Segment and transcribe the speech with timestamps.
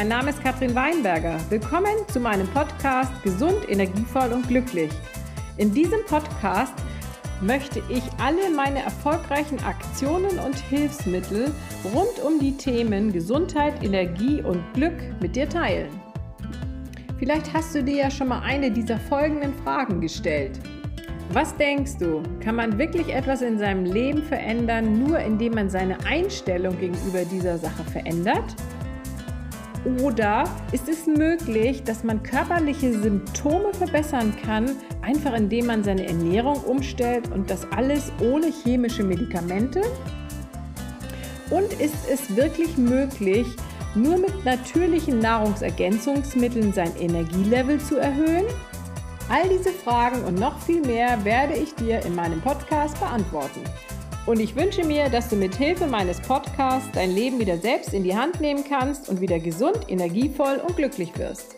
[0.00, 1.38] mein Name ist Katrin Weinberger.
[1.50, 4.90] Willkommen zu meinem Podcast Gesund, energievoll und glücklich.
[5.58, 6.72] In diesem Podcast
[7.42, 11.52] möchte ich alle meine erfolgreichen Aktionen und Hilfsmittel
[11.92, 15.90] rund um die Themen Gesundheit, Energie und Glück mit dir teilen.
[17.18, 20.60] Vielleicht hast du dir ja schon mal eine dieser folgenden Fragen gestellt.
[21.34, 22.22] Was denkst du?
[22.42, 27.58] Kann man wirklich etwas in seinem Leben verändern, nur indem man seine Einstellung gegenüber dieser
[27.58, 28.56] Sache verändert?
[30.02, 36.60] Oder ist es möglich, dass man körperliche Symptome verbessern kann, einfach indem man seine Ernährung
[36.64, 39.80] umstellt und das alles ohne chemische Medikamente?
[41.48, 43.46] Und ist es wirklich möglich,
[43.94, 48.44] nur mit natürlichen Nahrungsergänzungsmitteln sein Energielevel zu erhöhen?
[49.30, 53.60] All diese Fragen und noch viel mehr werde ich dir in meinem Podcast beantworten.
[54.26, 58.04] Und ich wünsche mir, dass du mit Hilfe meines Podcasts dein Leben wieder selbst in
[58.04, 61.56] die Hand nehmen kannst und wieder gesund, energievoll und glücklich wirst.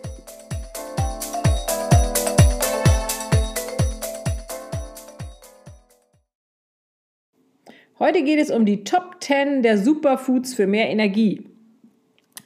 [7.99, 11.52] Heute geht es um die Top 10 der Superfoods für mehr Energie.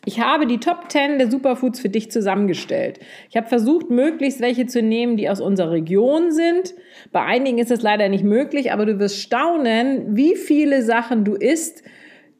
[0.08, 3.00] Ich habe die Top 10 der Superfoods für dich zusammengestellt.
[3.28, 6.74] Ich habe versucht, möglichst welche zu nehmen, die aus unserer Region sind.
[7.10, 11.34] Bei einigen ist es leider nicht möglich, aber du wirst staunen, wie viele Sachen du
[11.34, 11.82] isst,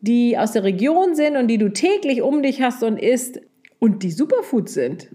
[0.01, 3.41] die aus der Region sind und die du täglich um dich hast und isst
[3.81, 5.09] und die Superfoods sind.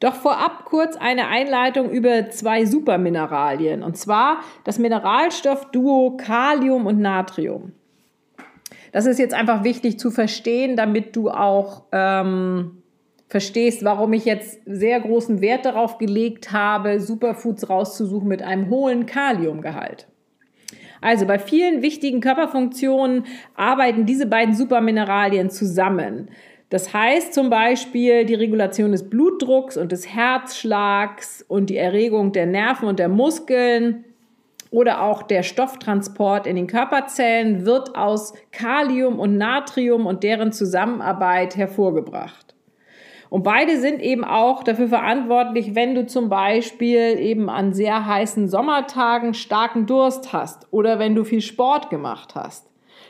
[0.00, 7.74] Doch vorab kurz eine Einleitung über zwei Supermineralien, und zwar das Mineralstoffduo Kalium und Natrium.
[8.92, 12.82] Das ist jetzt einfach wichtig zu verstehen, damit du auch ähm,
[13.28, 19.06] verstehst, warum ich jetzt sehr großen Wert darauf gelegt habe, Superfoods rauszusuchen mit einem hohen
[19.06, 20.08] Kaliumgehalt.
[21.00, 26.28] Also bei vielen wichtigen Körperfunktionen arbeiten diese beiden Supermineralien zusammen.
[26.68, 32.46] Das heißt zum Beispiel die Regulation des Blutdrucks und des Herzschlags und die Erregung der
[32.46, 34.04] Nerven und der Muskeln
[34.70, 41.56] oder auch der Stofftransport in den Körperzellen wird aus Kalium und Natrium und deren Zusammenarbeit
[41.56, 42.54] hervorgebracht.
[43.30, 48.48] Und beide sind eben auch dafür verantwortlich, wenn du zum Beispiel eben an sehr heißen
[48.48, 52.68] Sommertagen starken Durst hast oder wenn du viel Sport gemacht hast.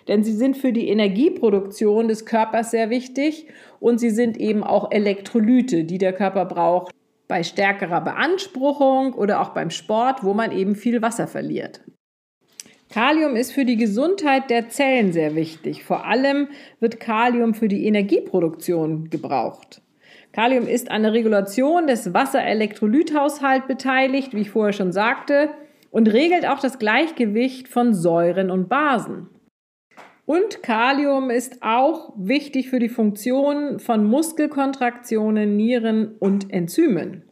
[0.08, 3.46] Denn sie sind für die Energieproduktion des Körpers sehr wichtig
[3.80, 6.92] und sie sind eben auch Elektrolyte, die der Körper braucht,
[7.30, 11.80] bei stärkerer Beanspruchung oder auch beim Sport, wo man eben viel Wasser verliert.
[12.92, 15.84] Kalium ist für die Gesundheit der Zellen sehr wichtig.
[15.84, 16.48] Vor allem
[16.80, 19.80] wird Kalium für die Energieproduktion gebraucht.
[20.32, 25.50] Kalium ist an der Regulation des Wasserelektrolythaushalts beteiligt, wie ich vorher schon sagte,
[25.92, 29.28] und regelt auch das Gleichgewicht von Säuren und Basen.
[30.30, 37.24] Und Kalium ist auch wichtig für die Funktion von Muskelkontraktionen, Nieren und Enzymen.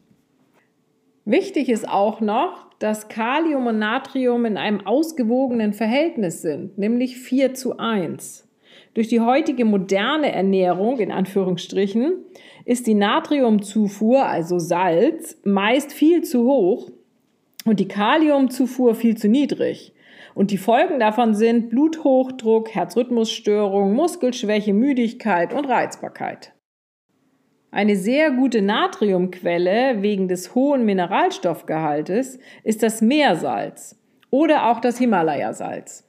[1.24, 7.54] Wichtig ist auch noch, dass Kalium und Natrium in einem ausgewogenen Verhältnis sind, nämlich 4
[7.54, 8.48] zu 1.
[8.94, 12.14] Durch die heutige moderne Ernährung, in Anführungsstrichen,
[12.64, 16.90] ist die Natriumzufuhr, also Salz, meist viel zu hoch
[17.64, 19.94] und die Kaliumzufuhr viel zu niedrig.
[20.38, 26.54] Und die Folgen davon sind Bluthochdruck, Herzrhythmusstörung, Muskelschwäche, Müdigkeit und Reizbarkeit.
[27.72, 33.98] Eine sehr gute Natriumquelle wegen des hohen Mineralstoffgehaltes ist das Meersalz
[34.30, 36.08] oder auch das Himalayasalz.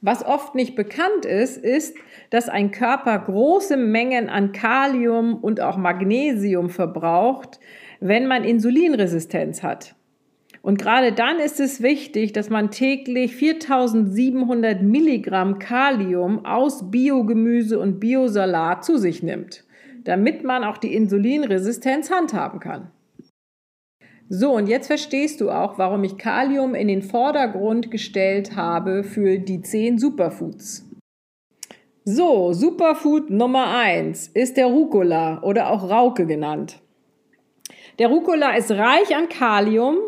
[0.00, 1.96] Was oft nicht bekannt ist, ist,
[2.30, 7.60] dass ein Körper große Mengen an Kalium und auch Magnesium verbraucht,
[8.00, 9.94] wenn man Insulinresistenz hat.
[10.62, 17.98] Und gerade dann ist es wichtig, dass man täglich 4700 Milligramm Kalium aus Biogemüse und
[17.98, 19.64] Biosalat zu sich nimmt,
[20.04, 22.90] damit man auch die Insulinresistenz handhaben kann.
[24.28, 29.38] So, und jetzt verstehst du auch, warum ich Kalium in den Vordergrund gestellt habe für
[29.38, 30.86] die 10 Superfoods.
[32.04, 36.80] So, Superfood Nummer 1 ist der Rucola oder auch Rauke genannt.
[37.98, 39.98] Der Rucola ist reich an Kalium,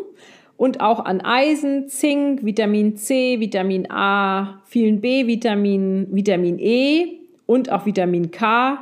[0.57, 7.85] und auch an Eisen, Zink, Vitamin C, Vitamin A, vielen B-Vitaminen, Vitamin E und auch
[7.85, 8.79] Vitamin K,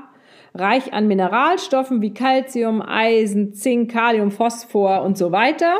[0.53, 5.79] reich an Mineralstoffen wie Calcium, Eisen, Zink, Kalium, Phosphor und so weiter,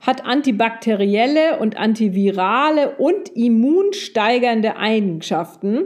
[0.00, 5.84] hat antibakterielle und antivirale und immunsteigernde Eigenschaften,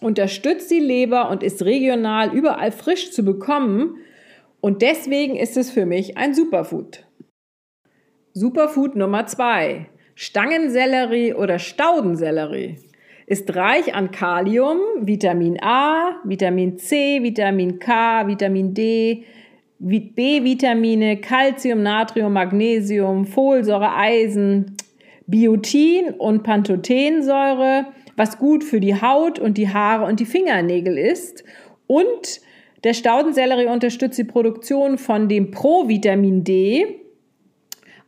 [0.00, 3.96] unterstützt die Leber und ist regional überall frisch zu bekommen.
[4.60, 7.03] Und deswegen ist es für mich ein Superfood.
[8.36, 9.86] Superfood Nummer zwei.
[10.16, 12.78] Stangensellerie oder Staudensellerie.
[13.28, 19.22] ist reich an Kalium, Vitamin A, Vitamin C, Vitamin K, Vitamin D,
[19.78, 24.76] B-Vitamine, Calcium, Natrium, Magnesium, Folsäure, Eisen,
[25.28, 27.86] Biotin und Pantothensäure,
[28.16, 31.44] was gut für die Haut und die Haare und die Fingernägel ist.
[31.86, 32.40] Und
[32.82, 37.03] der Staudensellerie unterstützt die Produktion von dem Provitamin D,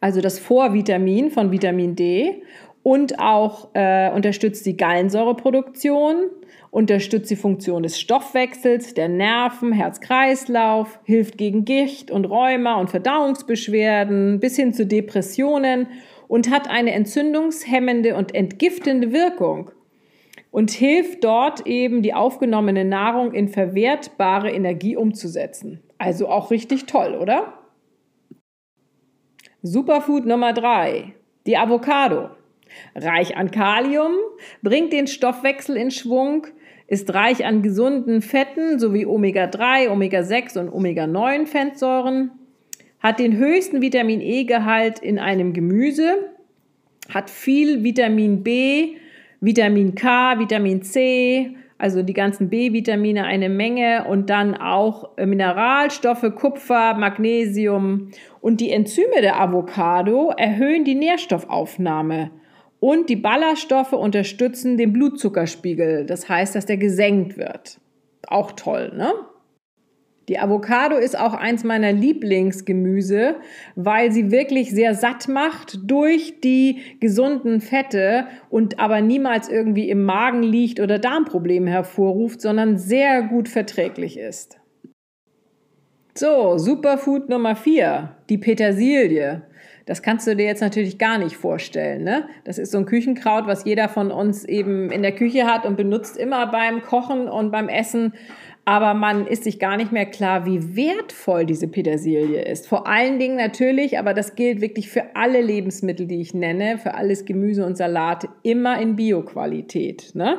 [0.06, 2.40] also das Vorvitamin von Vitamin D
[2.84, 6.30] und auch äh, unterstützt die Gallensäureproduktion,
[6.70, 14.38] unterstützt die Funktion des Stoffwechsels, der Nerven, Herz-Kreislauf, hilft gegen Gicht und Rheuma und Verdauungsbeschwerden
[14.38, 15.88] bis hin zu Depressionen
[16.28, 19.72] und hat eine entzündungshemmende und entgiftende Wirkung
[20.52, 25.82] und hilft dort eben die aufgenommene Nahrung in verwertbare Energie umzusetzen.
[25.98, 27.54] Also auch richtig toll, oder?
[29.66, 31.14] Superfood Nummer drei:
[31.44, 32.30] die Avocado.
[32.94, 34.12] Reich an Kalium,
[34.62, 36.46] bringt den Stoffwechsel in Schwung,
[36.86, 42.30] ist reich an gesunden Fetten sowie Omega-3, Omega-6 und Omega-9-Fettsäuren,
[43.00, 46.30] hat den höchsten Vitamin E-Gehalt in einem Gemüse,
[47.08, 48.96] hat viel Vitamin B,
[49.40, 56.94] Vitamin K, Vitamin C, also die ganzen B-Vitamine eine Menge und dann auch Mineralstoffe, Kupfer,
[56.94, 62.30] Magnesium und die Enzyme der Avocado erhöhen die Nährstoffaufnahme
[62.80, 66.06] und die Ballaststoffe unterstützen den Blutzuckerspiegel.
[66.06, 67.78] Das heißt, dass der gesenkt wird.
[68.26, 69.12] Auch toll, ne?
[70.28, 73.36] Die Avocado ist auch eins meiner Lieblingsgemüse,
[73.76, 80.02] weil sie wirklich sehr satt macht durch die gesunden Fette und aber niemals irgendwie im
[80.02, 84.58] Magen liegt oder Darmprobleme hervorruft, sondern sehr gut verträglich ist.
[86.14, 89.42] So, Superfood Nummer 4, die Petersilie.
[89.86, 92.02] Das kannst du dir jetzt natürlich gar nicht vorstellen.
[92.02, 92.28] Ne?
[92.44, 95.76] Das ist so ein Küchenkraut, was jeder von uns eben in der Küche hat und
[95.76, 98.14] benutzt immer beim Kochen und beim Essen.
[98.68, 102.66] Aber man ist sich gar nicht mehr klar, wie wertvoll diese Petersilie ist.
[102.66, 106.94] Vor allen Dingen natürlich, aber das gilt wirklich für alle Lebensmittel, die ich nenne, für
[106.94, 110.10] alles Gemüse und Salat, immer in Bioqualität.
[110.14, 110.38] Ne?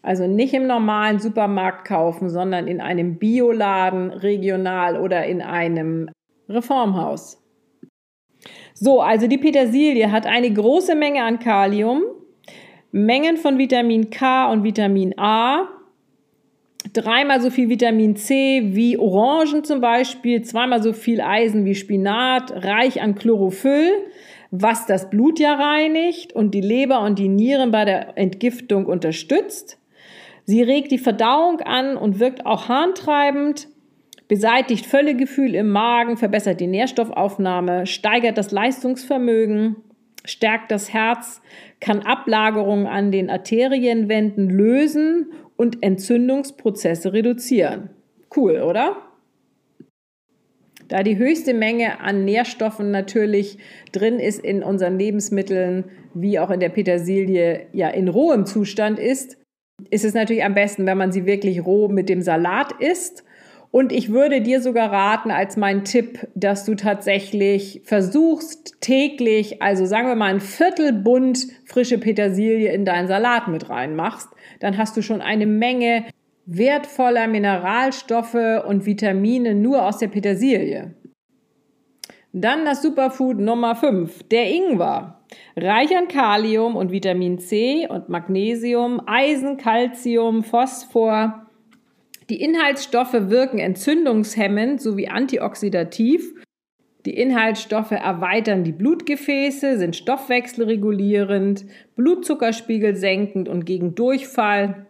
[0.00, 6.08] Also nicht im normalen Supermarkt kaufen, sondern in einem Bioladen, regional oder in einem
[6.48, 7.44] Reformhaus.
[8.72, 12.02] So, also die Petersilie hat eine große Menge an Kalium,
[12.92, 15.68] Mengen von Vitamin K und Vitamin A,
[16.92, 22.64] dreimal so viel Vitamin C wie Orangen zum Beispiel, zweimal so viel Eisen wie Spinat,
[22.64, 23.90] reich an Chlorophyll,
[24.50, 29.78] was das Blut ja reinigt und die Leber und die Nieren bei der Entgiftung unterstützt.
[30.44, 33.68] Sie regt die Verdauung an und wirkt auch harntreibend
[34.28, 39.76] beseitigt Völlegefühl im Magen, verbessert die Nährstoffaufnahme, steigert das Leistungsvermögen,
[40.24, 41.40] stärkt das Herz,
[41.80, 47.90] kann Ablagerungen an den Arterienwänden lösen und Entzündungsprozesse reduzieren.
[48.34, 48.96] Cool, oder?
[50.86, 53.58] Da die höchste Menge an Nährstoffen natürlich
[53.92, 55.84] drin ist in unseren Lebensmitteln,
[56.14, 59.36] wie auch in der Petersilie ja in rohem Zustand ist,
[59.90, 63.24] ist es natürlich am besten, wenn man sie wirklich roh mit dem Salat isst
[63.70, 69.84] und ich würde dir sogar raten, als mein Tipp, dass du tatsächlich versuchst, täglich, also
[69.84, 74.28] sagen wir mal ein Viertel Bund frische Petersilie in deinen Salat mit reinmachst.
[74.60, 76.04] Dann hast du schon eine Menge
[76.46, 80.94] wertvoller Mineralstoffe und Vitamine nur aus der Petersilie.
[82.32, 85.20] Dann das Superfood Nummer 5, der Ingwer.
[85.56, 91.47] Reich an Kalium und Vitamin C und Magnesium, Eisen, Calcium, Phosphor,
[92.30, 96.34] die Inhaltsstoffe wirken entzündungshemmend sowie antioxidativ.
[97.06, 101.64] Die Inhaltsstoffe erweitern die Blutgefäße, sind stoffwechselregulierend,
[101.96, 104.86] Blutzuckerspiegel senkend und gegen Durchfall,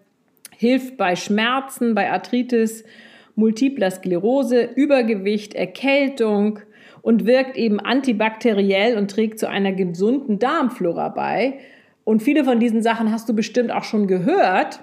[0.56, 2.84] hilft bei Schmerzen, bei Arthritis,
[3.36, 6.58] multipler Sklerose, Übergewicht, Erkältung
[7.02, 11.60] und wirkt eben antibakteriell und trägt zu einer gesunden Darmflora bei.
[12.02, 14.80] Und viele von diesen Sachen hast du bestimmt auch schon gehört.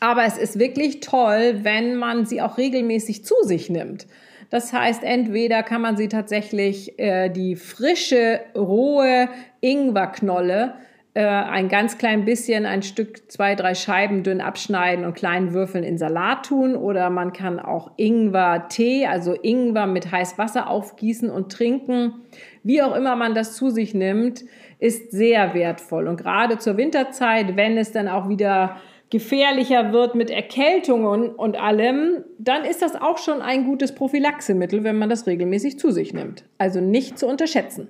[0.00, 4.06] Aber es ist wirklich toll, wenn man sie auch regelmäßig zu sich nimmt.
[4.48, 9.28] Das heißt, entweder kann man sie tatsächlich äh, die frische, rohe
[9.60, 10.74] Ingwerknolle
[11.12, 15.84] äh, ein ganz klein bisschen, ein Stück, zwei, drei Scheiben dünn abschneiden und kleinen Würfeln
[15.84, 16.76] in Salat tun.
[16.76, 22.14] Oder man kann auch Ingwer-Tee, also Ingwer mit heißem Wasser aufgießen und trinken.
[22.62, 24.44] Wie auch immer man das zu sich nimmt,
[24.78, 26.08] ist sehr wertvoll.
[26.08, 28.76] Und gerade zur Winterzeit, wenn es dann auch wieder
[29.10, 34.98] gefährlicher wird mit Erkältungen und allem, dann ist das auch schon ein gutes Prophylaxemittel, wenn
[34.98, 36.44] man das regelmäßig zu sich nimmt.
[36.58, 37.88] Also nicht zu unterschätzen.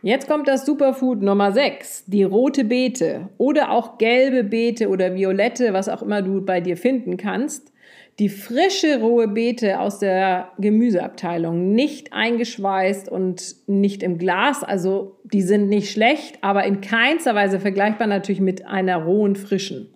[0.00, 5.72] Jetzt kommt das Superfood Nummer 6, die rote Beete oder auch gelbe Beete oder violette,
[5.72, 7.72] was auch immer du bei dir finden kannst.
[8.18, 15.42] Die frische rohe Beete aus der Gemüseabteilung, nicht eingeschweißt und nicht im Glas, also die
[15.42, 19.94] sind nicht schlecht, aber in keinster Weise vergleichbar natürlich mit einer rohen frischen.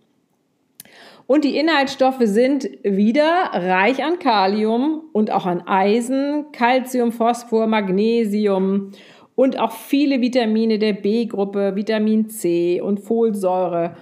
[1.26, 8.92] Und die Inhaltsstoffe sind wieder reich an Kalium und auch an Eisen, Calcium, Phosphor, Magnesium
[9.34, 13.96] und auch viele Vitamine der B-Gruppe, Vitamin C und Folsäure.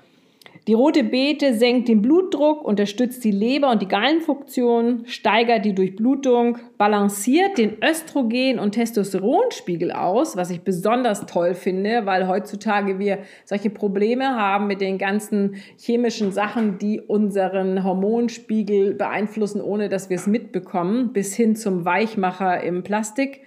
[0.69, 6.59] Die rote Beete senkt den Blutdruck, unterstützt die Leber- und die Gallenfunktion, steigert die Durchblutung,
[6.77, 13.71] balanciert den Östrogen- und Testosteronspiegel aus, was ich besonders toll finde, weil heutzutage wir solche
[13.71, 20.27] Probleme haben mit den ganzen chemischen Sachen, die unseren Hormonspiegel beeinflussen, ohne dass wir es
[20.27, 23.41] mitbekommen, bis hin zum Weichmacher im Plastik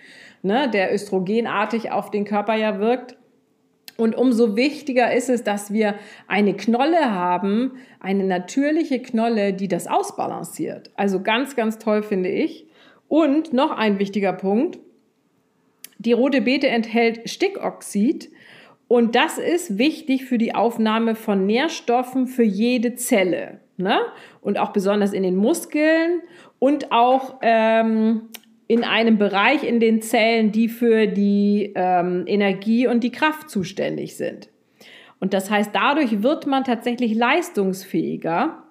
[0.43, 3.15] ne, der östrogenartig auf den Körper ja wirkt.
[3.97, 5.95] Und umso wichtiger ist es, dass wir
[6.27, 10.91] eine Knolle haben, eine natürliche Knolle, die das ausbalanciert.
[10.95, 12.65] Also ganz, ganz toll finde ich.
[13.07, 14.79] Und noch ein wichtiger Punkt.
[15.99, 18.31] Die rote Beete enthält Stickoxid
[18.87, 23.59] und das ist wichtig für die Aufnahme von Nährstoffen für jede Zelle.
[23.77, 23.99] Ne?
[24.41, 26.21] Und auch besonders in den Muskeln
[26.59, 28.29] und auch ähm,
[28.73, 34.17] in einem Bereich in den Zellen, die für die ähm, Energie und die Kraft zuständig
[34.17, 34.49] sind.
[35.19, 38.63] Und das heißt, dadurch wird man tatsächlich leistungsfähiger.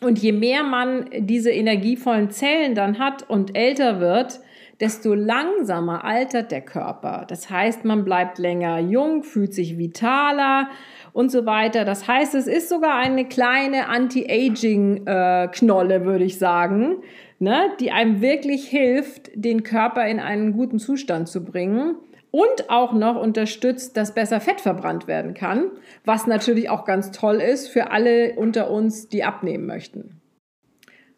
[0.00, 4.40] Und je mehr man diese energievollen Zellen dann hat und älter wird,
[4.80, 7.24] desto langsamer altert der Körper.
[7.28, 10.68] Das heißt, man bleibt länger jung, fühlt sich vitaler
[11.12, 11.84] und so weiter.
[11.84, 16.96] Das heißt, es ist sogar eine kleine Anti-Aging-Knolle, äh, würde ich sagen,
[17.42, 21.96] ne, die einem wirklich hilft, den Körper in einen guten Zustand zu bringen
[22.30, 25.72] und auch noch unterstützt, dass besser Fett verbrannt werden kann,
[26.04, 30.20] was natürlich auch ganz toll ist für alle unter uns, die abnehmen möchten.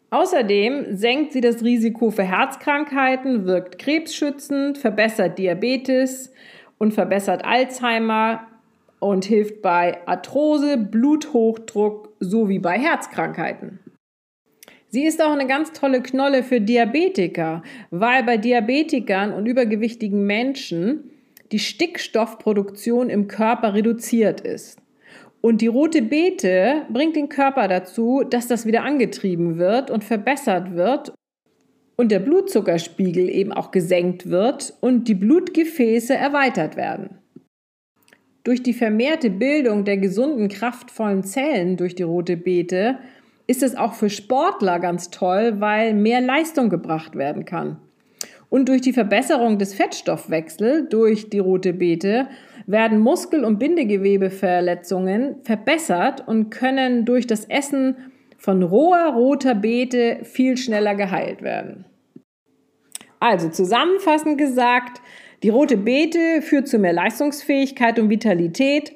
[0.09, 6.33] Außerdem senkt sie das Risiko für Herzkrankheiten, wirkt krebsschützend, verbessert Diabetes
[6.79, 8.47] und verbessert Alzheimer
[8.99, 13.79] und hilft bei Arthrose, Bluthochdruck sowie bei Herzkrankheiten.
[14.95, 21.11] Sie ist auch eine ganz tolle Knolle für Diabetiker, weil bei Diabetikern und übergewichtigen Menschen
[21.51, 24.79] die Stickstoffproduktion im Körper reduziert ist.
[25.41, 30.75] Und die rote Beete bringt den Körper dazu, dass das wieder angetrieben wird und verbessert
[30.75, 31.13] wird
[31.97, 37.17] und der Blutzuckerspiegel eben auch gesenkt wird und die Blutgefäße erweitert werden.
[38.45, 42.99] Durch die vermehrte Bildung der gesunden, kraftvollen Zellen durch die rote Beete
[43.47, 47.77] ist es auch für Sportler ganz toll, weil mehr Leistung gebracht werden kann.
[48.49, 52.27] Und durch die Verbesserung des Fettstoffwechsels durch die rote Beete
[52.67, 57.97] werden Muskel- und Bindegewebeverletzungen verbessert und können durch das Essen
[58.37, 61.85] von roher roter Beete viel schneller geheilt werden.
[63.19, 65.01] Also zusammenfassend gesagt,
[65.43, 68.93] die rote Beete führt zu mehr Leistungsfähigkeit und Vitalität,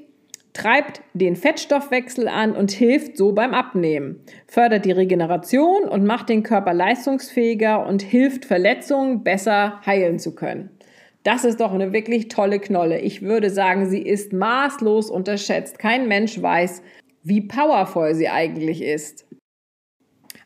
[0.54, 6.44] treibt den Fettstoffwechsel an und hilft so beim Abnehmen, fördert die Regeneration und macht den
[6.44, 10.70] Körper leistungsfähiger und hilft Verletzungen besser heilen zu können.
[11.24, 13.00] Das ist doch eine wirklich tolle Knolle.
[13.00, 15.78] Ich würde sagen, sie ist maßlos unterschätzt.
[15.78, 16.82] Kein Mensch weiß,
[17.24, 19.26] wie powervoll sie eigentlich ist.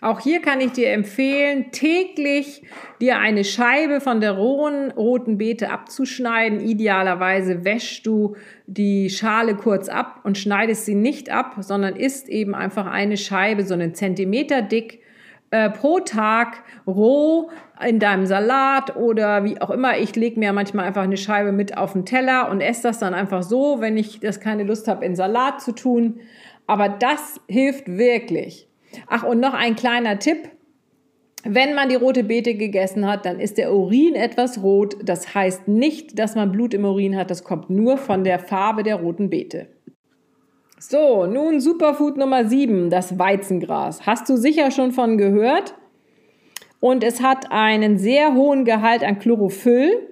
[0.03, 2.62] Auch hier kann ich dir empfehlen, täglich
[3.00, 6.60] dir eine Scheibe von der rohen roten Beete abzuschneiden.
[6.60, 8.36] Idealerweise wäschst du
[8.67, 13.63] die Schale kurz ab und schneidest sie nicht ab, sondern isst eben einfach eine Scheibe,
[13.63, 15.00] so einen Zentimeter dick
[15.51, 17.50] äh, pro Tag roh
[17.88, 19.98] in deinem Salat oder wie auch immer.
[20.00, 23.13] Ich lege mir manchmal einfach eine Scheibe mit auf den Teller und esse das dann
[23.13, 26.19] einfach so, wenn ich das keine Lust habe, in Salat zu tun.
[26.67, 28.67] Aber das hilft wirklich.
[29.07, 30.50] Ach, und noch ein kleiner Tipp.
[31.45, 34.95] Wenn man die rote Beete gegessen hat, dann ist der Urin etwas rot.
[35.03, 37.29] Das heißt nicht, dass man Blut im Urin hat.
[37.29, 39.67] Das kommt nur von der Farbe der roten Beete.
[40.79, 44.05] So, nun Superfood Nummer 7, das Weizengras.
[44.05, 45.75] Hast du sicher schon von gehört?
[46.79, 50.09] Und es hat einen sehr hohen Gehalt an Chlorophyll.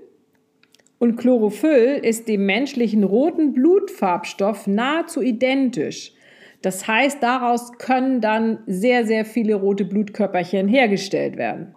[0.99, 6.13] Und Chlorophyll ist dem menschlichen roten Blutfarbstoff nahezu identisch.
[6.61, 11.75] Das heißt, daraus können dann sehr, sehr viele rote Blutkörperchen hergestellt werden.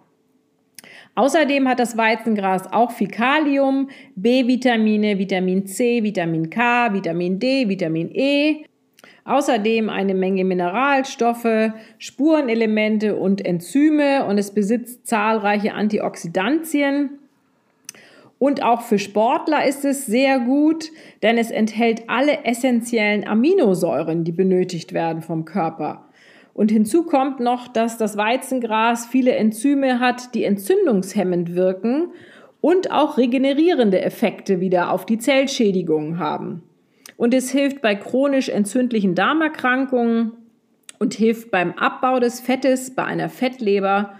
[1.15, 8.09] Außerdem hat das Weizengras auch viel Kalium, B-Vitamine, Vitamin C, Vitamin K, Vitamin D, Vitamin
[8.13, 8.65] E.
[9.23, 17.17] Außerdem eine Menge Mineralstoffe, Spurenelemente und Enzyme und es besitzt zahlreiche Antioxidantien.
[18.37, 20.91] Und auch für Sportler ist es sehr gut,
[21.23, 26.09] denn es enthält alle essentiellen Aminosäuren, die benötigt werden vom Körper.
[26.53, 32.11] Und hinzu kommt noch, dass das Weizengras viele Enzyme hat, die entzündungshemmend wirken
[32.61, 36.63] und auch regenerierende Effekte wieder auf die Zellschädigungen haben.
[37.17, 40.31] Und es hilft bei chronisch entzündlichen Darmerkrankungen
[40.99, 44.13] und hilft beim Abbau des Fettes bei einer Fettleber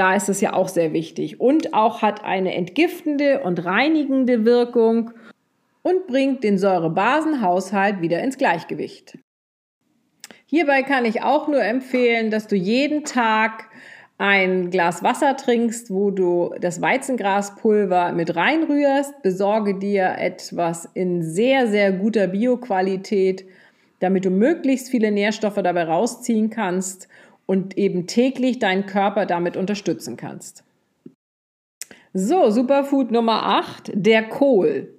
[0.00, 1.40] da ist es ja auch sehr wichtig.
[1.40, 5.10] Und auch hat eine entgiftende und reinigende Wirkung
[5.82, 9.18] und bringt den Säurebasenhaushalt wieder ins Gleichgewicht.
[10.46, 13.68] Hierbei kann ich auch nur empfehlen, dass du jeden Tag
[14.16, 19.20] ein Glas Wasser trinkst, wo du das Weizengraspulver mit reinrührst.
[19.22, 23.44] Besorge dir etwas in sehr, sehr guter Bioqualität,
[23.98, 27.06] damit du möglichst viele Nährstoffe dabei rausziehen kannst
[27.50, 30.62] und eben täglich deinen Körper damit unterstützen kannst.
[32.12, 34.94] So, Superfood Nummer 8, der Kohl.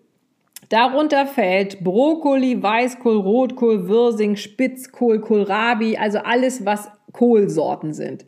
[0.68, 8.26] Darunter fällt Brokkoli, Weißkohl, Rotkohl, Wirsing, Spitzkohl, Kohlrabi, also alles, was Kohlsorten sind.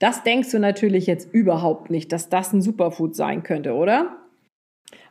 [0.00, 4.16] Das denkst du natürlich jetzt überhaupt nicht, dass das ein Superfood sein könnte, oder?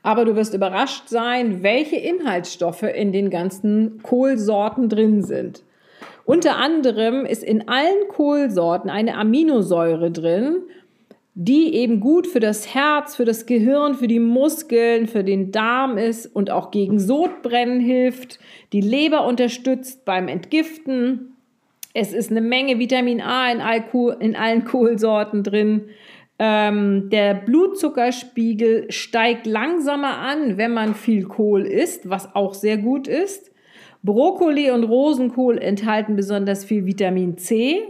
[0.02, 5.64] Aber du wirst überrascht sein, welche Inhaltsstoffe in den ganzen Kohlsorten drin sind.
[6.26, 10.58] Unter anderem ist in allen Kohlsorten eine Aminosäure drin,
[11.36, 15.98] die eben gut für das Herz, für das Gehirn, für die Muskeln, für den Darm
[15.98, 18.40] ist und auch gegen Sodbrennen hilft,
[18.72, 21.36] die Leber unterstützt beim Entgiften.
[21.94, 23.62] Es ist eine Menge Vitamin A in,
[24.20, 25.90] in allen Kohlsorten drin.
[26.38, 33.08] Ähm, der Blutzuckerspiegel steigt langsamer an, wenn man viel Kohl isst, was auch sehr gut
[33.08, 33.53] ist.
[34.04, 37.82] Brokkoli und Rosenkohl enthalten besonders viel Vitamin C.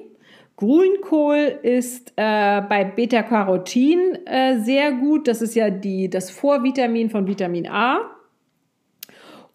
[0.58, 5.28] Grünkohl ist äh, bei Beta-Carotin äh, sehr gut.
[5.28, 8.12] Das ist ja die, das Vorvitamin von Vitamin A.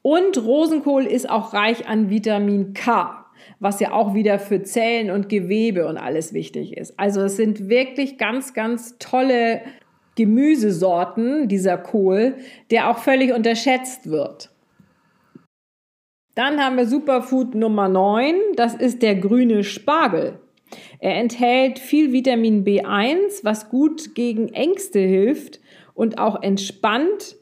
[0.02, 3.24] Und Rosenkohl ist auch reich an Vitamin K,
[3.60, 6.98] was ja auch wieder für Zellen und Gewebe und alles wichtig ist.
[6.98, 9.60] Also es sind wirklich ganz, ganz tolle
[10.16, 12.34] Gemüsesorten, dieser Kohl,
[12.72, 14.50] der auch völlig unterschätzt wird.
[16.38, 20.38] Dann haben wir Superfood Nummer 9, das ist der grüne Spargel.
[21.00, 25.58] Er enthält viel Vitamin B1, was gut gegen Ängste hilft
[25.94, 27.34] und auch entspannt.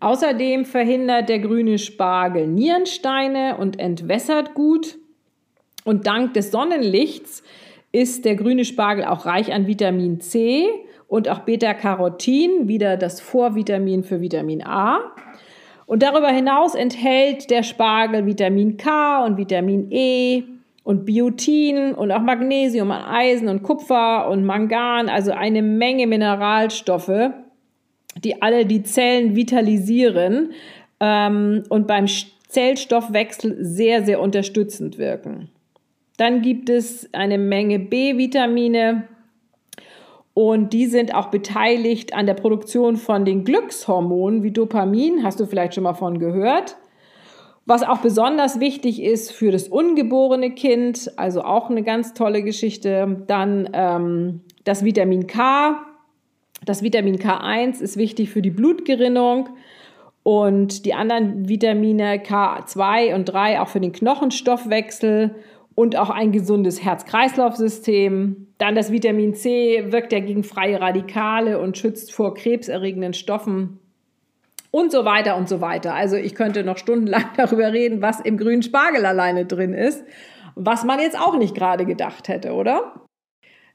[0.00, 4.98] Außerdem verhindert der grüne Spargel Nierensteine und entwässert gut.
[5.84, 7.44] Und dank des Sonnenlichts
[7.92, 10.66] ist der grüne Spargel auch reich an Vitamin C
[11.06, 15.14] und auch Beta-Carotin, wieder das Vorvitamin für Vitamin A.
[15.92, 20.42] Und darüber hinaus enthält der Spargel Vitamin K und Vitamin E
[20.84, 27.32] und Biotin und auch Magnesium, Eisen und Kupfer und Mangan, also eine Menge Mineralstoffe,
[28.24, 30.52] die alle die Zellen vitalisieren
[30.98, 32.06] ähm, und beim
[32.48, 35.50] Zellstoffwechsel sehr, sehr unterstützend wirken.
[36.16, 39.08] Dann gibt es eine Menge B-Vitamine,
[40.34, 45.46] und die sind auch beteiligt an der Produktion von den Glückshormonen wie Dopamin, hast du
[45.46, 46.76] vielleicht schon mal von gehört.
[47.64, 53.22] Was auch besonders wichtig ist für das ungeborene Kind, also auch eine ganz tolle Geschichte.
[53.28, 55.80] Dann ähm, das Vitamin K.
[56.64, 59.50] Das Vitamin K1 ist wichtig für die Blutgerinnung
[60.22, 65.34] und die anderen Vitamine K2 und 3 auch für den Knochenstoffwechsel
[65.74, 68.48] und auch ein gesundes Herz-Kreislauf-System.
[68.58, 73.78] Dann das Vitamin C wirkt ja gegen freie Radikale und schützt vor krebserregenden Stoffen
[74.70, 75.94] und so weiter und so weiter.
[75.94, 80.04] Also ich könnte noch stundenlang darüber reden, was im grünen Spargel alleine drin ist,
[80.54, 82.94] was man jetzt auch nicht gerade gedacht hätte, oder?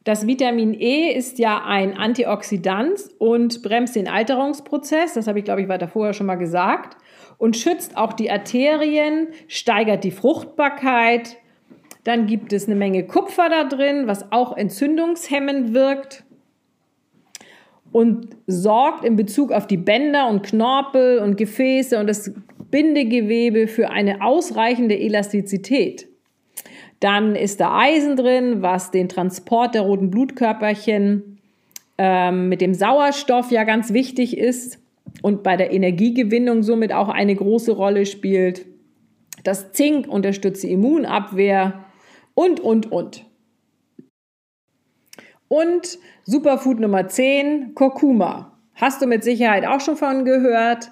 [0.04, 5.62] Das Vitamin E ist ja ein Antioxidant und bremst den Alterungsprozess, das habe ich glaube
[5.62, 6.96] ich weiter vorher schon mal gesagt,
[7.38, 11.36] und schützt auch die Arterien, steigert die Fruchtbarkeit,
[12.08, 16.24] dann gibt es eine Menge Kupfer da drin, was auch entzündungshemmend wirkt
[17.92, 22.32] und sorgt in Bezug auf die Bänder und Knorpel und Gefäße und das
[22.72, 26.08] Bindegewebe für eine ausreichende Elastizität.
[27.02, 31.40] Dann ist da Eisen drin, was den Transport der roten Blutkörperchen
[31.98, 34.80] ähm, mit dem Sauerstoff ja ganz wichtig ist
[35.22, 38.66] und bei der Energiegewinnung somit auch eine große Rolle spielt.
[39.44, 41.84] Das Zink unterstützt die Immunabwehr
[42.38, 43.26] und, und, und.
[45.48, 48.60] Und Superfood Nummer 10, Kurkuma.
[48.76, 50.92] Hast du mit Sicherheit auch schon von gehört.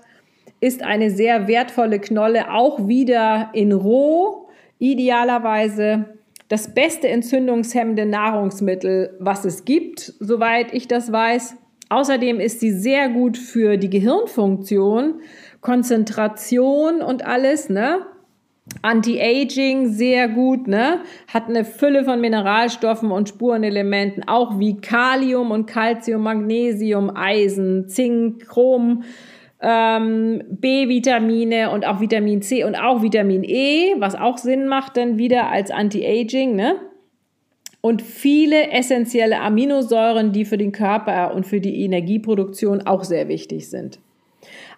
[0.59, 4.47] Ist eine sehr wertvolle Knolle, auch wieder in roh,
[4.79, 11.57] idealerweise das beste entzündungshemmende Nahrungsmittel, was es gibt, soweit ich das weiß.
[11.89, 15.21] Außerdem ist sie sehr gut für die Gehirnfunktion,
[15.61, 18.07] Konzentration und alles, ne?
[18.81, 21.01] Anti-Aging sehr gut, ne?
[21.31, 28.47] Hat eine Fülle von Mineralstoffen und Spurenelementen, auch wie Kalium und Calcium, Magnesium, Eisen, Zink,
[28.47, 29.03] Chrom,
[29.61, 35.17] ähm, B-Vitamine und auch Vitamin C und auch Vitamin E, was auch Sinn macht dann
[35.17, 36.75] wieder als Anti-Aging, ne?
[37.81, 43.69] Und viele essentielle Aminosäuren, die für den Körper und für die Energieproduktion auch sehr wichtig
[43.69, 43.99] sind.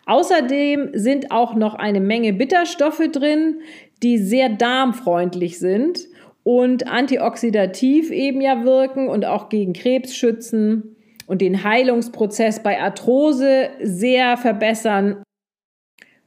[0.07, 3.59] Außerdem sind auch noch eine Menge Bitterstoffe drin,
[4.01, 6.07] die sehr darmfreundlich sind
[6.43, 10.95] und antioxidativ eben ja wirken und auch gegen Krebs schützen
[11.27, 15.21] und den Heilungsprozess bei Arthrose sehr verbessern.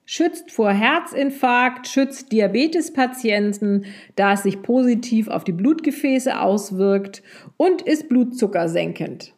[0.04, 7.22] Schützt vor Herzinfarkt, schützt Diabetespatienten, da es sich positiv auf die Blutgefäße auswirkt
[7.56, 9.32] und ist blutzuckersenkend.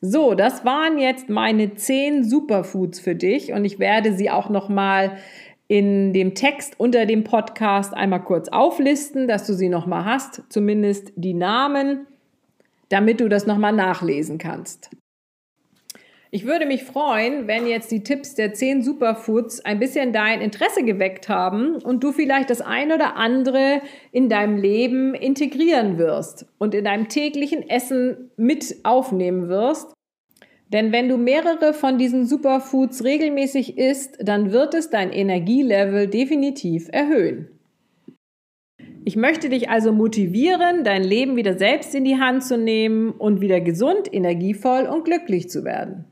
[0.00, 4.68] So, das waren jetzt meine zehn Superfoods für dich und ich werde sie auch noch
[4.68, 5.18] mal
[5.66, 10.42] in dem Text unter dem Podcast einmal kurz auflisten, dass du sie noch mal hast,
[10.48, 12.06] zumindest die Namen,
[12.88, 14.90] damit du das noch mal nachlesen kannst.
[16.30, 20.82] Ich würde mich freuen, wenn jetzt die Tipps der 10 Superfoods ein bisschen dein Interesse
[20.84, 23.80] geweckt haben und du vielleicht das ein oder andere
[24.12, 29.94] in deinem Leben integrieren wirst und in deinem täglichen Essen mit aufnehmen wirst.
[30.70, 36.88] Denn wenn du mehrere von diesen Superfoods regelmäßig isst, dann wird es dein Energielevel definitiv
[36.92, 37.57] erhöhen.
[39.08, 43.40] Ich möchte dich also motivieren, dein Leben wieder selbst in die Hand zu nehmen und
[43.40, 46.04] wieder gesund, energievoll und glücklich zu werden.